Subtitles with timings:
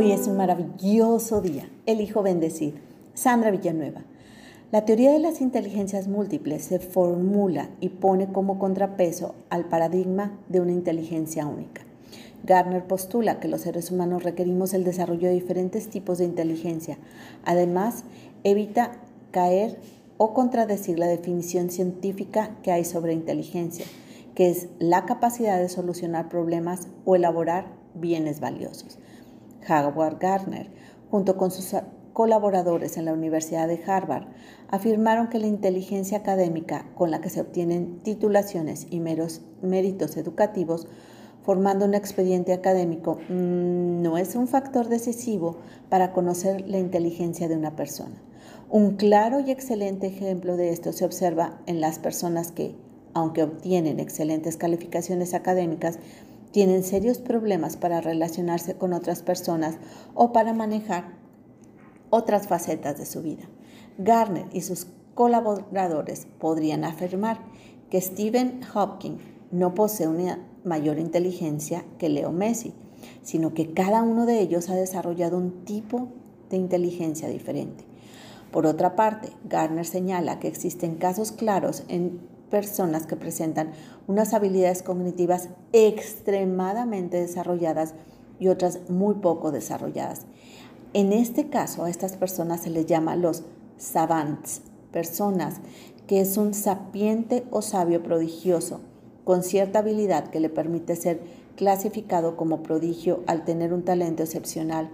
[0.00, 1.68] Hoy es un maravilloso día.
[1.84, 2.80] Elijo bendecir.
[3.14, 4.02] Sandra Villanueva.
[4.70, 10.60] La teoría de las inteligencias múltiples se formula y pone como contrapeso al paradigma de
[10.60, 11.82] una inteligencia única.
[12.44, 16.96] Garner postula que los seres humanos requerimos el desarrollo de diferentes tipos de inteligencia.
[17.44, 18.04] Además,
[18.44, 18.92] evita
[19.32, 19.80] caer
[20.16, 23.84] o contradecir la definición científica que hay sobre inteligencia,
[24.36, 29.00] que es la capacidad de solucionar problemas o elaborar bienes valiosos.
[29.68, 30.70] Howard Gardner,
[31.10, 31.74] junto con sus
[32.12, 34.26] colaboradores en la Universidad de Harvard,
[34.68, 40.88] afirmaron que la inteligencia académica con la que se obtienen titulaciones y meros méritos educativos
[41.48, 45.56] formando un expediente académico mm, no es un factor decisivo
[45.88, 48.20] para conocer la inteligencia de una persona.
[48.68, 52.74] Un claro y excelente ejemplo de esto se observa en las personas que,
[53.14, 55.98] aunque obtienen excelentes calificaciones académicas,
[56.50, 59.76] tienen serios problemas para relacionarse con otras personas
[60.14, 61.16] o para manejar
[62.10, 63.48] otras facetas de su vida.
[63.98, 67.40] Garner y sus colaboradores podrían afirmar
[67.90, 72.74] que Stephen Hopkins no posee una mayor inteligencia que Leo Messi,
[73.22, 76.08] sino que cada uno de ellos ha desarrollado un tipo
[76.50, 77.84] de inteligencia diferente.
[78.50, 83.72] Por otra parte, Garner señala que existen casos claros en personas que presentan
[84.06, 87.94] unas habilidades cognitivas extremadamente desarrolladas
[88.40, 90.22] y otras muy poco desarrolladas.
[90.94, 93.42] En este caso, a estas personas se les llama los
[93.76, 95.56] savants, personas
[96.06, 98.80] que es un sapiente o sabio prodigioso,
[99.24, 101.20] con cierta habilidad que le permite ser
[101.56, 104.88] clasificado como prodigio al tener un talento excepcional,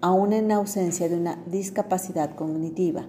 [0.00, 3.06] aún en ausencia de una discapacidad cognitiva.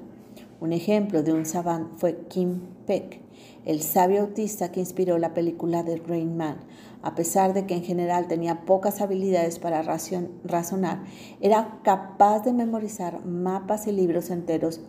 [0.60, 3.22] Un ejemplo de un savant fue Kim Peck,
[3.64, 6.58] el sabio autista que inspiró la película de Rain Man.
[7.04, 11.04] A pesar de que en general tenía pocas habilidades para razonar,
[11.42, 14.82] era capaz de memorizar mapas y libros enteros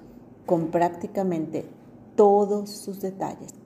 [0.47, 1.67] con prácticamente
[2.17, 3.58] todos sus detalles.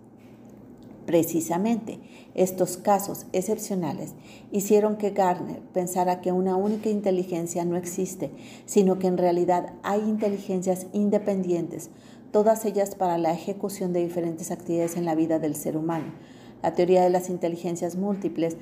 [1.07, 1.99] Precisamente
[2.35, 4.15] estos casos excepcionales
[4.53, 8.31] hicieron que Garner pensara que una única inteligencia no existe,
[8.67, 11.91] sino que en realidad hay inteligencias independientes,
[12.31, 16.13] todas ellas para la ejecución de diferentes actividades en la vida del ser humano.
[16.63, 18.57] La teoría de las inteligencias múltiples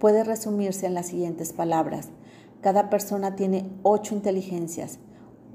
[0.00, 2.08] puede resumirse en las siguientes palabras.
[2.60, 4.98] Cada persona tiene ocho inteligencias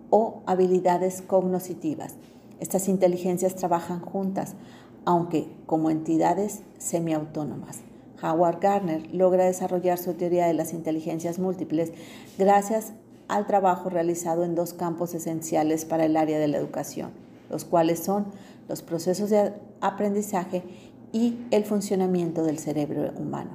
[0.09, 2.15] o habilidades cognitivas.
[2.59, 4.55] Estas inteligencias trabajan juntas,
[5.05, 7.81] aunque como entidades semiautónomas.
[8.21, 11.93] Howard Gardner logra desarrollar su teoría de las inteligencias múltiples
[12.37, 12.93] gracias
[13.27, 17.11] al trabajo realizado en dos campos esenciales para el área de la educación,
[17.49, 18.25] los cuales son
[18.67, 20.63] los procesos de aprendizaje
[21.11, 23.51] y el funcionamiento del cerebro humano.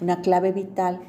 [0.00, 1.00] Una clave vital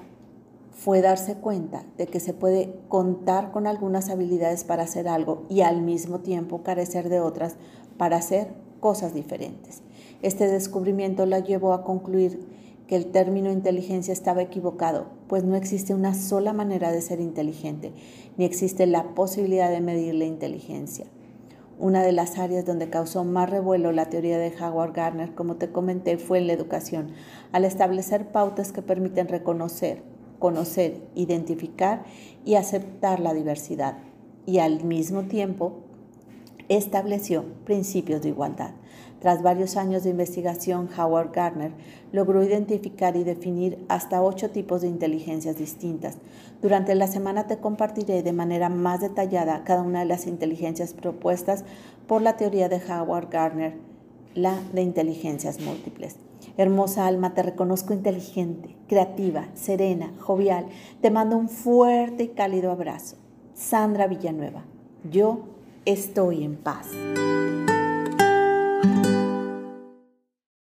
[0.71, 5.61] fue darse cuenta de que se puede contar con algunas habilidades para hacer algo y
[5.61, 7.55] al mismo tiempo carecer de otras
[7.97, 9.81] para hacer cosas diferentes.
[10.21, 12.45] Este descubrimiento la llevó a concluir
[12.85, 17.93] que el término inteligencia estaba equivocado, pues no existe una sola manera de ser inteligente,
[18.37, 21.07] ni existe la posibilidad de medir la inteligencia.
[21.79, 25.71] Una de las áreas donde causó más revuelo la teoría de Howard Gardner, como te
[25.71, 27.07] comenté, fue en la educación,
[27.53, 30.03] al establecer pautas que permiten reconocer,
[30.37, 32.05] conocer, identificar
[32.45, 33.97] y aceptar la diversidad,
[34.45, 35.84] y al mismo tiempo
[36.69, 38.71] estableció principios de igualdad.
[39.19, 41.71] Tras varios años de investigación, Howard Gardner
[42.11, 46.17] logró identificar y definir hasta ocho tipos de inteligencias distintas.
[46.61, 51.65] Durante la semana te compartiré de manera más detallada cada una de las inteligencias propuestas
[52.07, 53.73] por la teoría de Howard Gardner,
[54.35, 56.17] la de inteligencias múltiples.
[56.57, 60.67] Hermosa alma, te reconozco inteligente, creativa, serena, jovial.
[61.01, 63.17] Te mando un fuerte y cálido abrazo.
[63.55, 64.65] Sandra Villanueva.
[65.09, 65.54] Yo
[65.85, 66.87] estoy en paz.